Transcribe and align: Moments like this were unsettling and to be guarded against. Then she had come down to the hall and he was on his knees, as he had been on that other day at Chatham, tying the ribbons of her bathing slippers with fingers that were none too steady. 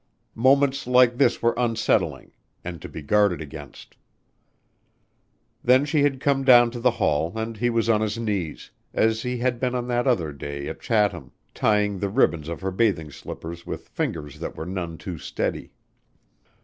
Moments 0.33 0.87
like 0.87 1.19
this 1.19 1.43
were 1.43 1.53
unsettling 1.57 2.31
and 2.63 2.81
to 2.81 2.89
be 2.89 3.03
guarded 3.03 3.39
against. 3.39 3.95
Then 5.63 5.85
she 5.85 6.01
had 6.01 6.19
come 6.19 6.43
down 6.43 6.71
to 6.71 6.79
the 6.79 6.89
hall 6.97 7.31
and 7.37 7.55
he 7.57 7.69
was 7.69 7.87
on 7.87 8.01
his 8.01 8.17
knees, 8.17 8.71
as 8.95 9.21
he 9.21 9.37
had 9.37 9.59
been 9.59 9.75
on 9.75 9.87
that 9.89 10.07
other 10.07 10.31
day 10.33 10.67
at 10.67 10.79
Chatham, 10.79 11.33
tying 11.53 11.99
the 11.99 12.09
ribbons 12.09 12.49
of 12.49 12.61
her 12.61 12.71
bathing 12.71 13.11
slippers 13.11 13.67
with 13.67 13.89
fingers 13.89 14.39
that 14.39 14.57
were 14.57 14.65
none 14.65 14.97
too 14.97 15.19
steady. 15.19 15.71